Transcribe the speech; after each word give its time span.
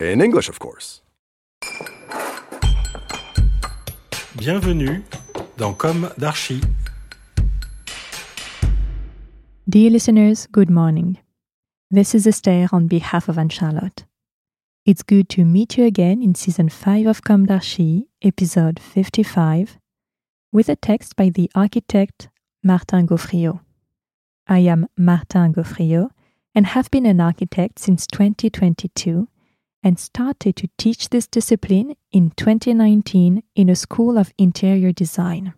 In 0.00 0.22
English, 0.22 0.48
of 0.48 0.58
course. 0.58 1.02
Bienvenue 4.34 5.02
dans 5.58 5.74
Com 5.74 6.08
d'Archi. 6.16 6.62
Dear 9.68 9.90
listeners, 9.90 10.46
good 10.50 10.70
morning. 10.70 11.18
This 11.90 12.14
is 12.14 12.26
Esther 12.26 12.66
on 12.72 12.86
behalf 12.86 13.28
of 13.28 13.36
Anne 13.36 13.50
Charlotte. 13.50 14.06
It's 14.86 15.02
good 15.02 15.28
to 15.28 15.44
meet 15.44 15.76
you 15.76 15.84
again 15.84 16.22
in 16.22 16.34
season 16.34 16.70
5 16.70 17.06
of 17.06 17.22
Com 17.22 17.44
d'Archi, 17.44 18.08
episode 18.22 18.80
55, 18.80 19.76
with 20.50 20.70
a 20.70 20.76
text 20.76 21.14
by 21.14 21.28
the 21.28 21.50
architect 21.54 22.30
Martin 22.64 23.06
Gaufryau. 23.06 23.60
I 24.48 24.60
am 24.60 24.88
Martin 24.96 25.52
Gaufryau 25.52 26.08
and 26.54 26.68
have 26.68 26.90
been 26.90 27.04
an 27.04 27.20
architect 27.20 27.78
since 27.78 28.06
2022 28.06 29.28
and 29.82 29.98
started 29.98 30.56
to 30.56 30.68
teach 30.76 31.08
this 31.08 31.26
discipline 31.26 31.94
in 32.12 32.30
2019 32.36 33.42
in 33.54 33.68
a 33.68 33.76
school 33.76 34.18
of 34.18 34.32
interior 34.38 34.92
design. 34.92 35.54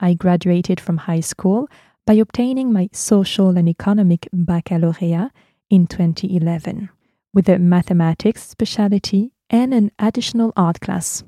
I 0.00 0.14
graduated 0.14 0.80
from 0.80 0.98
high 0.98 1.20
school 1.20 1.68
by 2.06 2.14
obtaining 2.14 2.72
my 2.72 2.88
social 2.92 3.56
and 3.56 3.68
economic 3.68 4.28
baccalaureate 4.32 5.30
in 5.70 5.86
2011 5.86 6.90
with 7.32 7.48
a 7.48 7.58
mathematics 7.58 8.48
specialty 8.48 9.32
and 9.48 9.72
an 9.72 9.90
additional 9.98 10.52
art 10.56 10.80
class. 10.80 11.22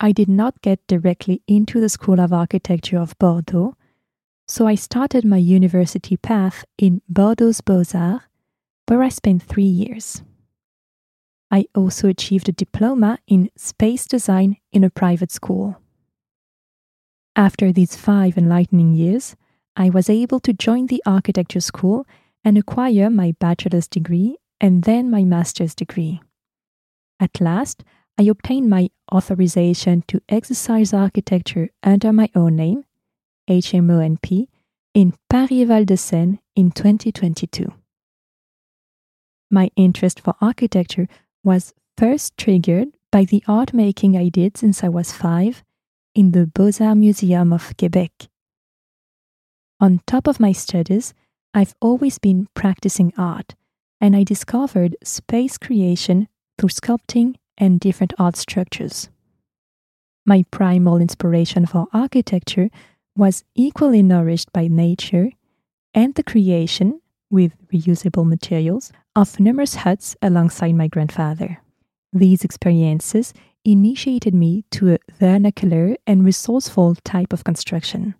I 0.00 0.12
did 0.12 0.28
not 0.28 0.62
get 0.62 0.86
directly 0.86 1.42
into 1.46 1.80
the 1.80 1.90
School 1.90 2.20
of 2.20 2.32
Architecture 2.32 2.98
of 2.98 3.18
Bordeaux, 3.18 3.76
so 4.48 4.66
I 4.66 4.74
started 4.74 5.24
my 5.24 5.36
university 5.36 6.16
path 6.16 6.64
in 6.78 7.02
Bordeaux's 7.12 7.60
Beaux-Arts, 7.60 8.24
where 8.88 9.02
I 9.02 9.10
spent 9.10 9.42
three 9.42 9.62
years. 9.62 10.22
I 11.50 11.66
also 11.74 12.08
achieved 12.08 12.48
a 12.48 12.52
diploma 12.52 13.18
in 13.26 13.50
space 13.56 14.06
design 14.06 14.56
in 14.72 14.84
a 14.84 14.90
private 14.90 15.32
school. 15.32 15.76
After 17.34 17.72
these 17.72 17.96
five 17.96 18.38
enlightening 18.38 18.94
years, 18.94 19.34
I 19.76 19.90
was 19.90 20.10
able 20.10 20.40
to 20.40 20.52
join 20.52 20.86
the 20.86 21.02
architecture 21.06 21.60
school 21.60 22.06
and 22.44 22.56
acquire 22.56 23.10
my 23.10 23.34
bachelor's 23.40 23.88
degree 23.88 24.36
and 24.60 24.84
then 24.84 25.10
my 25.10 25.24
master's 25.24 25.74
degree. 25.74 26.20
At 27.18 27.40
last, 27.40 27.82
I 28.18 28.24
obtained 28.24 28.68
my 28.68 28.90
authorization 29.12 30.04
to 30.08 30.20
exercise 30.28 30.92
architecture 30.92 31.70
under 31.82 32.12
my 32.12 32.28
own 32.34 32.56
name, 32.56 32.84
HMONP, 33.48 34.46
in 34.94 35.14
Paris 35.28 35.66
Val 35.66 35.84
de 35.84 35.96
Seine 35.96 36.40
in 36.54 36.70
2022. 36.70 37.72
My 39.50 39.70
interest 39.76 40.20
for 40.20 40.34
architecture 40.40 41.08
was 41.42 41.74
first 41.96 42.36
triggered 42.36 42.88
by 43.10 43.24
the 43.24 43.42
art 43.46 43.72
making 43.72 44.16
I 44.16 44.28
did 44.28 44.56
since 44.56 44.84
I 44.84 44.88
was 44.88 45.12
five 45.12 45.62
in 46.14 46.32
the 46.32 46.46
Beaux-Arts 46.46 46.96
Museum 46.96 47.52
of 47.52 47.76
Quebec. 47.76 48.28
On 49.80 50.00
top 50.06 50.26
of 50.26 50.40
my 50.40 50.52
studies, 50.52 51.14
I've 51.54 51.74
always 51.80 52.18
been 52.18 52.48
practicing 52.54 53.12
art, 53.16 53.54
and 54.00 54.14
I 54.14 54.24
discovered 54.24 54.96
space 55.02 55.58
creation 55.58 56.28
through 56.58 56.68
sculpting 56.68 57.36
and 57.56 57.80
different 57.80 58.12
art 58.18 58.36
structures. 58.36 59.08
My 60.26 60.44
primal 60.50 60.98
inspiration 60.98 61.66
for 61.66 61.86
architecture 61.92 62.70
was 63.16 63.44
equally 63.54 64.02
nourished 64.02 64.52
by 64.52 64.68
nature 64.68 65.30
and 65.94 66.14
the 66.14 66.22
creation, 66.22 66.99
with 67.30 67.56
reusable 67.72 68.26
materials, 68.26 68.92
of 69.14 69.38
numerous 69.40 69.76
huts 69.76 70.16
alongside 70.20 70.72
my 70.72 70.88
grandfather. 70.88 71.60
These 72.12 72.44
experiences 72.44 73.32
initiated 73.64 74.34
me 74.34 74.64
to 74.72 74.94
a 74.94 74.98
vernacular 75.18 75.96
and 76.06 76.24
resourceful 76.24 76.96
type 77.04 77.32
of 77.32 77.44
construction. 77.44 78.14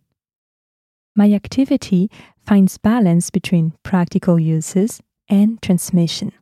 My 1.17 1.33
activity 1.33 2.11
finds 2.47 2.79
balance 2.79 3.31
between 3.31 3.75
practical 3.83 4.39
uses 4.39 5.01
and 5.29 5.61
transmission. 5.61 6.33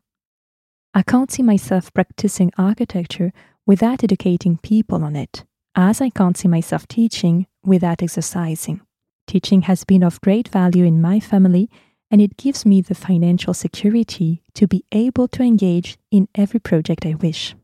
I 0.94 1.02
can't 1.02 1.30
see 1.30 1.42
myself 1.42 1.92
practicing 1.94 2.52
architecture 2.58 3.32
without 3.66 4.02
educating 4.02 4.58
people 4.58 5.04
on 5.04 5.16
it, 5.16 5.44
as 5.74 6.00
I 6.00 6.10
can't 6.10 6.36
see 6.36 6.48
myself 6.48 6.88
teaching 6.88 7.46
without 7.64 8.02
exercising. 8.02 8.80
Teaching 9.26 9.62
has 9.62 9.84
been 9.84 10.02
of 10.02 10.20
great 10.22 10.48
value 10.48 10.84
in 10.84 11.00
my 11.00 11.20
family, 11.20 11.70
and 12.10 12.20
it 12.20 12.36
gives 12.36 12.64
me 12.64 12.80
the 12.80 12.94
financial 12.94 13.54
security 13.54 14.42
to 14.54 14.66
be 14.66 14.84
able 14.92 15.28
to 15.28 15.42
engage 15.42 15.98
in 16.10 16.28
every 16.34 16.60
project 16.60 17.04
I 17.04 17.14
wish. 17.14 17.54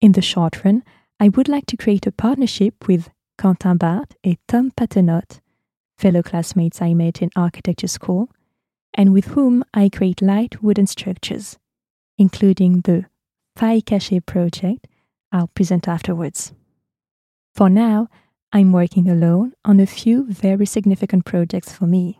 In 0.00 0.12
the 0.12 0.22
short 0.22 0.64
run, 0.64 0.84
I 1.18 1.28
would 1.30 1.48
like 1.48 1.66
to 1.66 1.76
create 1.76 2.06
a 2.06 2.12
partnership 2.12 2.86
with 2.86 3.10
Quentin 3.36 3.78
Barthe 3.78 4.12
and 4.22 4.36
Tom 4.46 4.70
Patenotte, 4.70 5.40
fellow 5.96 6.22
classmates 6.22 6.80
I 6.80 6.94
met 6.94 7.22
in 7.22 7.30
architecture 7.34 7.88
school, 7.88 8.30
and 8.94 9.12
with 9.12 9.26
whom 9.26 9.64
I 9.74 9.88
create 9.88 10.22
light 10.22 10.62
wooden 10.62 10.86
structures, 10.86 11.58
including 12.16 12.80
the 12.82 13.06
Faille 13.56 13.82
Cachée 13.82 14.24
project 14.24 14.86
I'll 15.32 15.48
present 15.48 15.88
afterwards. 15.88 16.52
For 17.54 17.68
now, 17.68 18.08
I'm 18.52 18.72
working 18.72 19.10
alone 19.10 19.52
on 19.64 19.80
a 19.80 19.86
few 19.86 20.24
very 20.24 20.64
significant 20.64 21.24
projects 21.24 21.72
for 21.72 21.86
me. 21.86 22.17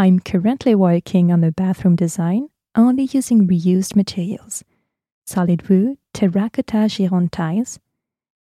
I'm 0.00 0.20
currently 0.20 0.76
working 0.76 1.32
on 1.32 1.42
a 1.42 1.50
bathroom 1.50 1.96
design 1.96 2.50
only 2.76 3.08
using 3.10 3.48
reused 3.48 3.96
materials, 3.96 4.62
solid 5.26 5.68
wood, 5.68 5.98
terracotta 6.14 6.86
giron 6.86 7.28
tiles, 7.32 7.80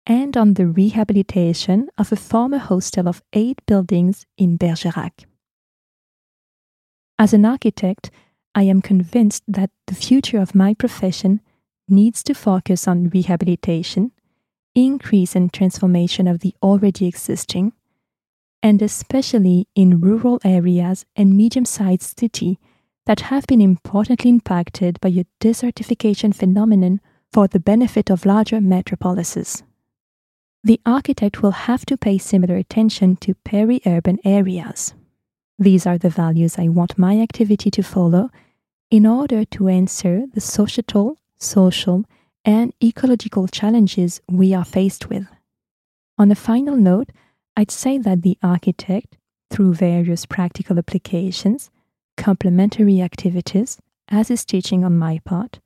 and 0.05 0.37
on 0.37 0.53
the 0.53 0.67
rehabilitation 0.67 1.89
of 1.97 2.11
a 2.11 2.15
former 2.15 2.59
hostel 2.59 3.07
of 3.07 3.23
eight 3.33 3.59
buildings 3.65 4.27
in 4.37 4.55
Bergerac. 4.55 5.25
As 7.17 7.33
an 7.33 7.43
architect, 7.43 8.11
I 8.53 8.61
am 8.63 8.83
convinced 8.83 9.41
that 9.47 9.71
the 9.87 9.95
future 9.95 10.37
of 10.37 10.53
my 10.53 10.75
profession 10.75 11.41
needs 11.89 12.21
to 12.23 12.35
focus 12.35 12.87
on 12.87 13.09
rehabilitation, 13.09 14.11
increase 14.75 15.35
and 15.35 15.51
transformation 15.51 16.27
of 16.27 16.41
the 16.41 16.53
already 16.61 17.07
existing, 17.07 17.73
and 18.63 18.81
especially 18.81 19.67
in 19.75 20.01
rural 20.01 20.39
areas 20.43 21.05
and 21.15 21.35
medium 21.35 21.65
sized 21.65 22.19
cities 22.19 22.57
that 23.05 23.21
have 23.21 23.47
been 23.47 23.61
importantly 23.61 24.29
impacted 24.29 24.99
by 25.01 25.09
a 25.09 25.25
desertification 25.39 26.33
phenomenon 26.33 27.01
for 27.31 27.47
the 27.47 27.59
benefit 27.59 28.09
of 28.09 28.25
larger 28.25 28.61
metropolises. 28.61 29.63
The 30.63 30.79
architect 30.85 31.41
will 31.41 31.51
have 31.51 31.85
to 31.87 31.97
pay 31.97 32.19
similar 32.19 32.55
attention 32.55 33.15
to 33.17 33.33
peri 33.33 33.81
urban 33.85 34.19
areas. 34.23 34.93
These 35.57 35.87
are 35.87 35.97
the 35.97 36.09
values 36.09 36.59
I 36.59 36.67
want 36.67 36.97
my 36.97 37.19
activity 37.19 37.71
to 37.71 37.83
follow 37.83 38.29
in 38.91 39.05
order 39.07 39.45
to 39.45 39.69
answer 39.69 40.25
the 40.33 40.41
societal, 40.41 41.17
social, 41.39 42.05
and 42.45 42.73
ecological 42.83 43.47
challenges 43.47 44.21
we 44.29 44.53
are 44.53 44.65
faced 44.65 45.09
with. 45.09 45.27
On 46.17 46.31
a 46.31 46.35
final 46.35 46.75
note, 46.75 47.09
I'd 47.61 47.69
say 47.69 47.99
that 47.99 48.23
the 48.23 48.39
architect, 48.41 49.17
through 49.51 49.75
various 49.75 50.25
practical 50.25 50.79
applications, 50.79 51.69
complementary 52.17 53.01
activities, 53.01 53.77
as 54.07 54.31
is 54.31 54.45
teaching 54.45 54.83
on 54.83 54.97
my 54.97 55.19
part, 55.25 55.59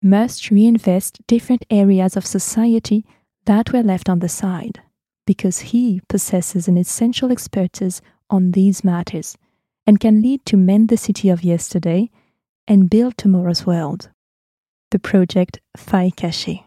must 0.00 0.52
reinvest 0.52 1.26
different 1.26 1.66
areas 1.68 2.16
of 2.16 2.24
society 2.24 3.04
that 3.46 3.72
were 3.72 3.82
left 3.82 4.08
on 4.08 4.20
the 4.20 4.28
side, 4.28 4.82
because 5.26 5.72
he 5.72 6.00
possesses 6.08 6.68
an 6.68 6.78
essential 6.78 7.32
expertise 7.32 8.00
on 8.30 8.52
these 8.52 8.84
matters 8.84 9.36
and 9.84 9.98
can 9.98 10.22
lead 10.22 10.46
to 10.46 10.56
mend 10.56 10.90
the 10.90 10.96
city 10.96 11.28
of 11.28 11.42
yesterday 11.42 12.08
and 12.68 12.88
build 12.88 13.16
tomorrow's 13.16 13.66
world. 13.66 14.10
The 14.92 15.00
project 15.00 15.58
Faille 15.76 16.12
Cachée. 16.12 16.62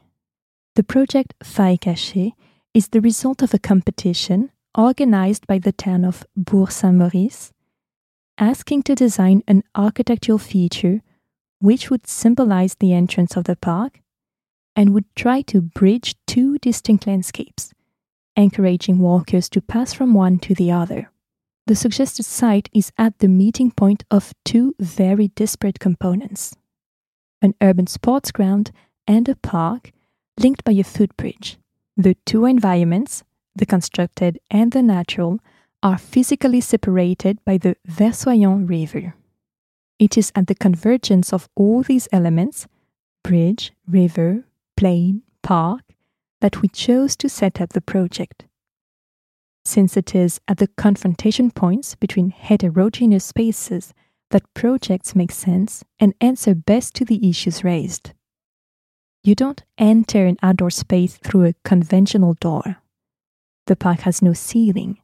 The 0.76 0.84
project 0.84 1.34
Faille 1.42 1.78
Cachée 1.78 2.34
is 2.74 2.90
the 2.90 3.00
result 3.00 3.42
of 3.42 3.54
a 3.54 3.58
competition 3.58 4.52
organized 4.78 5.48
by 5.48 5.60
the 5.60 5.72
town 5.72 6.06
of 6.06 6.26
Bourg 6.36 6.72
Saint 6.72 6.96
Maurice, 6.96 7.52
asking 8.38 8.84
to 8.84 8.96
design 8.96 9.42
an 9.48 9.64
architectural 9.76 10.38
feature 10.38 11.02
which 11.60 11.90
would 11.90 12.06
symbolize 12.08 12.76
the 12.76 12.94
entrance 12.94 13.36
of 13.36 13.46
the 13.46 13.56
park 13.56 14.02
and 14.76 14.94
would 14.94 15.06
try 15.16 15.42
to 15.42 15.62
bridge 15.62 16.16
two 16.28 16.58
distinct 16.60 17.08
landscapes, 17.08 17.74
encouraging 18.36 19.00
walkers 19.00 19.50
to 19.50 19.62
pass 19.62 19.94
from 19.94 20.14
one 20.14 20.38
to 20.40 20.54
the 20.54 20.72
other. 20.72 21.10
The 21.68 21.76
suggested 21.76 22.24
site 22.24 22.70
is 22.74 22.92
at 22.98 23.20
the 23.20 23.28
meeting 23.28 23.72
point 23.72 24.04
of 24.12 24.34
two 24.44 24.76
very 24.80 25.30
disparate 25.30 25.80
components 25.80 26.56
an 27.42 27.54
urban 27.62 27.86
sports 27.86 28.32
ground 28.32 28.72
and 29.08 29.30
a 29.30 29.36
park 29.36 29.92
linked 30.40 30.64
by 30.64 30.72
a 30.72 30.84
footbridge. 30.84 31.58
The 31.96 32.16
two 32.26 32.46
environments, 32.46 33.24
the 33.56 33.66
constructed 33.66 34.40
and 34.52 34.72
the 34.72 34.82
natural, 34.82 35.40
are 35.82 35.98
physically 35.98 36.62
separated 36.62 37.44
by 37.46 37.58
the 37.58 37.76
Versoyen 37.88 38.68
River. 38.68 39.16
It 40.00 40.18
is 40.18 40.32
at 40.36 40.48
the 40.48 40.56
convergence 40.56 41.32
of 41.32 41.48
all 41.56 41.84
these 41.84 42.08
elements 42.12 42.68
bridge, 43.24 43.72
river, 43.88 44.44
plain, 44.78 45.24
park 45.42 45.82
that 46.42 46.62
we 46.62 46.68
chose 46.68 47.16
to 47.16 47.30
set 47.30 47.60
up 47.60 47.70
the 47.70 47.82
project. 47.82 48.46
Since 49.64 49.98
it 49.98 50.14
is 50.14 50.40
at 50.48 50.58
the 50.58 50.68
confrontation 50.68 51.50
points 51.50 51.96
between 51.96 52.30
heterogeneous 52.30 53.26
spaces 53.26 53.94
that 54.30 54.54
projects 54.54 55.16
make 55.16 55.32
sense 55.32 55.84
and 56.00 56.14
answer 56.22 56.54
best 56.54 56.94
to 56.96 57.06
the 57.06 57.30
issues 57.30 57.64
raised. 57.64 58.12
You 59.24 59.34
don't 59.34 59.64
enter 59.78 60.26
an 60.26 60.38
outdoor 60.44 60.70
space 60.70 61.18
through 61.18 61.46
a 61.46 61.56
conventional 61.64 62.36
door. 62.36 62.78
The 63.68 63.76
park 63.76 64.02
has 64.02 64.22
no 64.22 64.34
ceiling, 64.34 65.00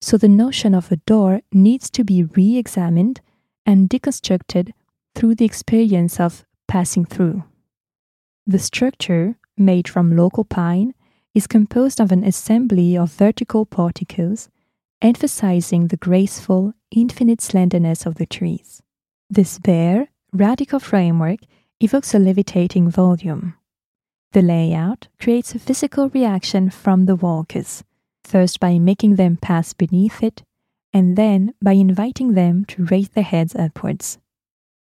so 0.00 0.16
the 0.16 0.28
notion 0.28 0.74
of 0.74 0.92
a 0.92 0.96
door 0.96 1.40
needs 1.52 1.90
to 1.90 2.04
be 2.04 2.22
re 2.24 2.56
examined 2.56 3.20
and 3.64 3.88
deconstructed 3.88 4.72
through 5.14 5.34
the 5.34 5.44
experience 5.44 6.20
of 6.20 6.44
passing 6.68 7.04
through. 7.04 7.44
The 8.46 8.58
structure, 8.58 9.36
made 9.56 9.88
from 9.88 10.16
local 10.16 10.44
pine, 10.44 10.94
is 11.34 11.46
composed 11.46 12.00
of 12.00 12.12
an 12.12 12.22
assembly 12.22 12.96
of 12.96 13.12
vertical 13.12 13.66
porticos, 13.66 14.48
emphasizing 15.02 15.88
the 15.88 15.96
graceful, 15.96 16.74
infinite 16.90 17.40
slenderness 17.40 18.06
of 18.06 18.14
the 18.14 18.26
trees. 18.26 18.82
This 19.28 19.58
bare, 19.58 20.08
radical 20.32 20.78
framework 20.78 21.40
evokes 21.80 22.14
a 22.14 22.18
levitating 22.18 22.88
volume. 22.88 23.55
The 24.36 24.42
layout 24.42 25.08
creates 25.18 25.54
a 25.54 25.58
physical 25.58 26.10
reaction 26.10 26.68
from 26.68 27.06
the 27.06 27.16
walkers, 27.16 27.82
first 28.22 28.60
by 28.60 28.78
making 28.78 29.16
them 29.16 29.38
pass 29.38 29.72
beneath 29.72 30.22
it, 30.22 30.42
and 30.92 31.16
then 31.16 31.54
by 31.62 31.72
inviting 31.72 32.34
them 32.34 32.66
to 32.66 32.84
raise 32.84 33.08
their 33.08 33.24
heads 33.24 33.56
upwards. 33.56 34.18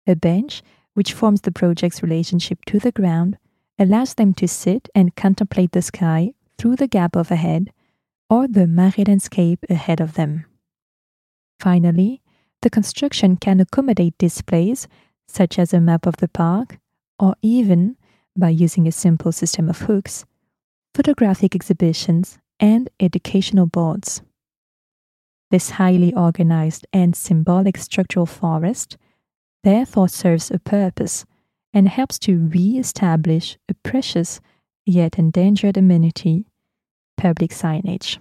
A 0.08 0.16
bench, 0.16 0.60
which 0.94 1.12
forms 1.12 1.42
the 1.42 1.52
project's 1.52 2.02
relationship 2.02 2.64
to 2.64 2.80
the 2.80 2.90
ground, 2.90 3.38
allows 3.78 4.14
them 4.14 4.34
to 4.34 4.48
sit 4.48 4.88
and 4.92 5.14
contemplate 5.14 5.70
the 5.70 5.82
sky 5.82 6.34
through 6.58 6.74
the 6.74 6.88
gap 6.88 7.16
overhead 7.16 7.72
or 8.28 8.48
the 8.48 8.66
Marais 8.66 9.04
landscape 9.06 9.64
ahead 9.70 10.00
of 10.00 10.14
them. 10.14 10.46
Finally, 11.60 12.20
the 12.62 12.70
construction 12.70 13.36
can 13.36 13.60
accommodate 13.60 14.18
displays 14.18 14.88
such 15.28 15.60
as 15.60 15.72
a 15.72 15.80
map 15.80 16.06
of 16.06 16.16
the 16.16 16.26
park, 16.26 16.80
or 17.20 17.36
even, 17.40 17.96
by 18.36 18.48
using 18.48 18.86
a 18.86 18.92
simple 18.92 19.32
system 19.32 19.68
of 19.68 19.82
hooks, 19.82 20.24
photographic 20.94 21.54
exhibitions 21.54 22.38
and 22.60 22.90
educational 23.00 23.66
boards. 23.66 24.22
This 25.50 25.70
highly 25.70 26.12
organized 26.14 26.86
and 26.92 27.14
symbolic 27.14 27.76
structural 27.76 28.26
forest 28.26 28.96
therefore 29.62 30.08
serves 30.08 30.50
a 30.50 30.58
purpose 30.58 31.24
and 31.72 31.88
helps 31.88 32.18
to 32.20 32.38
re 32.38 32.78
establish 32.78 33.58
a 33.68 33.74
precious 33.74 34.40
yet 34.86 35.18
endangered 35.18 35.76
amenity 35.76 36.46
public 37.16 37.50
signage. 37.50 38.18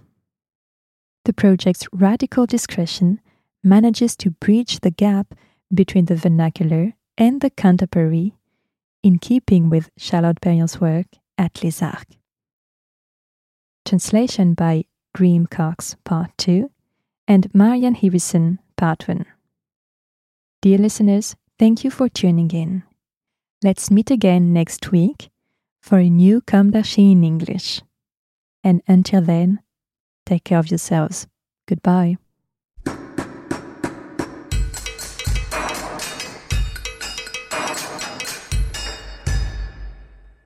The 1.26 1.34
project's 1.34 1.88
radical 1.92 2.46
discretion 2.46 3.20
manages 3.64 4.16
to 4.18 4.32
bridge 4.32 4.80
the 4.82 4.92
gap 4.92 5.34
between 5.74 6.06
the 6.06 6.16
vernacular 6.16 6.94
and 7.18 7.42
the 7.42 7.50
contemporary 7.50 8.34
in 9.04 9.20
keeping 9.20 9.70
with 9.70 9.90
Charlotte 9.98 10.42
Perriand's 10.42 10.80
work 10.82 11.08
at 11.38 11.64
Les 11.64 11.82
Arcs. 11.82 12.16
Translation 13.86 14.54
by 14.54 14.86
Graham 15.14 15.46
Cox, 15.46 15.96
Part 16.06 16.32
2, 16.38 16.72
and 17.28 17.54
Marian 17.54 17.96
Harrison, 17.96 18.60
Part 18.78 19.08
1. 19.08 19.26
Dear 20.62 20.78
listeners, 20.78 21.36
thank 21.60 21.84
you 21.84 21.92
for 21.92 22.08
tuning 22.08 22.50
in. 22.52 22.84
Let's 23.62 23.92
meet 23.92 24.10
again 24.10 24.54
next 24.54 24.92
week 24.92 25.30
for 25.82 25.98
a 26.00 26.10
new 26.10 26.42
d'Archi 26.42 27.12
in 27.12 27.24
English. 27.24 27.82
And 28.64 28.82
until 28.88 29.22
then, 29.22 29.60
take 30.26 30.46
care 30.46 30.60
of 30.60 30.72
yourselves. 30.72 31.28
Goodbye. 31.68 32.18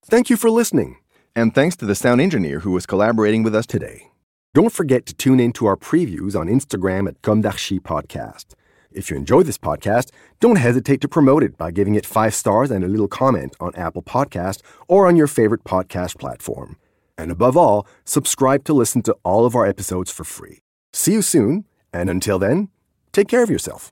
Thank 0.10 0.30
you 0.30 0.38
for 0.38 0.50
listening. 0.50 1.00
And 1.36 1.54
thanks 1.54 1.76
to 1.76 1.86
the 1.86 1.94
sound 1.94 2.22
engineer 2.22 2.62
who 2.62 2.72
was 2.72 2.86
collaborating 2.86 3.44
with 3.44 3.54
us 3.54 3.66
today. 3.66 4.10
Don't 4.54 4.72
forget 4.72 5.06
to 5.08 5.14
tune 5.14 5.38
in 5.38 5.52
to 5.54 5.66
our 5.66 5.76
previews 5.76 6.34
on 6.34 6.48
Instagram 6.48 7.10
at 7.10 7.22
Comme 7.22 7.44
Podcast. 7.44 8.54
If 8.90 9.12
you 9.12 9.18
enjoy 9.18 9.44
this 9.44 9.58
podcast, 9.58 10.12
don't 10.40 10.56
hesitate 10.56 11.02
to 11.02 11.10
promote 11.10 11.44
it 11.44 11.58
by 11.58 11.72
giving 11.72 11.96
it 11.96 12.06
five 12.06 12.34
stars 12.34 12.72
and 12.72 12.86
a 12.86 12.88
little 12.88 13.10
comment 13.10 13.54
on 13.60 13.76
Apple 13.76 14.02
Podcast 14.02 14.62
or 14.88 15.08
on 15.08 15.18
your 15.18 15.28
favorite 15.28 15.66
podcast 15.66 16.18
platform. 16.18 16.78
And 17.18 17.30
above 17.30 17.58
all, 17.58 17.86
subscribe 18.06 18.64
to 18.64 18.74
listen 18.74 19.02
to 19.02 19.18
all 19.26 19.46
of 19.46 19.56
our 19.56 19.66
episodes 19.66 20.10
for 20.10 20.24
free. 20.24 20.60
See 20.94 21.12
you 21.12 21.22
soon, 21.22 21.66
and 21.92 22.10
until 22.10 22.40
then, 22.40 22.70
take 23.12 23.28
care 23.28 23.44
of 23.44 23.50
yourself. 23.50 23.92